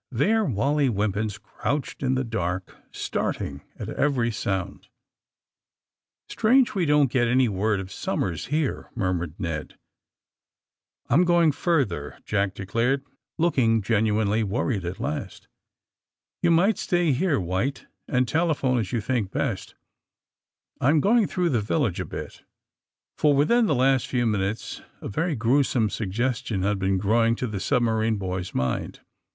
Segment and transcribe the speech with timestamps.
[0.09, 4.87] There Wally Wimpins crouched in the dark, starting at every sound, ^*
[6.31, 9.77] Strange we don't get any word of Somera here, ''murmured Ned.
[11.07, 13.03] '^I'm going further," Jack declared,
[13.37, 15.47] looking genuinely worried at last.
[16.41, 19.75] You might stay here, White, and telephone as you think best.
[20.79, 24.07] I'm going through the village a bit." AND THE SMUGGLEES 189 For within the last
[24.07, 28.55] few minutes a very grue some suggestion had been growing in the sub marine boy's
[28.55, 29.01] mind.